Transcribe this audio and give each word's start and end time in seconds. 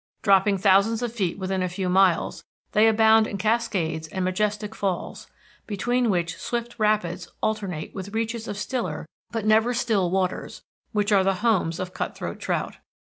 Dropping 0.23 0.57
thousands 0.57 1.03
of 1.03 1.13
feet 1.13 1.37
within 1.37 1.61
a 1.61 1.69
few 1.69 1.87
miles, 1.87 2.43
they 2.71 2.87
abound 2.87 3.27
in 3.27 3.37
cascades 3.37 4.07
and 4.07 4.25
majestic 4.25 4.73
falls, 4.73 5.27
between 5.67 6.09
which 6.09 6.37
swift 6.39 6.73
rapids 6.79 7.31
alternate 7.43 7.93
with 7.93 8.15
reaches 8.15 8.47
of 8.47 8.57
stiller, 8.57 9.07
but 9.31 9.45
never 9.45 9.75
still, 9.75 10.09
waters 10.09 10.63
which 10.91 11.11
are 11.11 11.23
the 11.23 11.35
homes 11.45 11.79
of 11.79 11.93
cut 11.93 12.15
throat 12.17 12.39
trout. 12.39 12.77